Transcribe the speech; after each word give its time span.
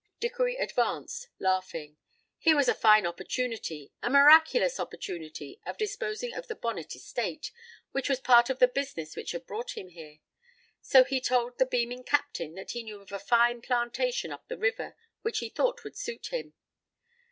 Dickory 0.19 0.55
advanced, 0.55 1.27
laughing. 1.37 1.95
Here 2.39 2.55
was 2.55 2.67
a 2.67 2.73
fine 2.73 3.05
opportunity, 3.05 3.91
a 4.01 4.09
miraculous 4.09 4.79
opportunity, 4.79 5.59
of 5.63 5.77
disposing 5.77 6.33
of 6.33 6.47
the 6.47 6.55
Bonnet 6.55 6.95
estate, 6.95 7.51
which 7.91 8.09
was 8.09 8.19
part 8.19 8.49
of 8.49 8.57
the 8.57 8.67
business 8.67 9.15
which 9.15 9.31
had 9.31 9.45
brought 9.45 9.77
him 9.77 9.89
here. 9.89 10.17
So 10.81 11.03
he 11.03 11.21
told 11.21 11.59
the 11.59 11.67
beaming 11.67 12.03
captain 12.03 12.55
that 12.55 12.71
he 12.71 12.81
knew 12.81 12.99
of 12.99 13.11
a 13.11 13.19
fine 13.19 13.61
plantation 13.61 14.31
up 14.31 14.47
the 14.47 14.57
river, 14.57 14.95
which 15.21 15.37
he 15.37 15.49
thought 15.49 15.83
would 15.83 15.95
suit 15.99 16.33
him. 16.33 16.55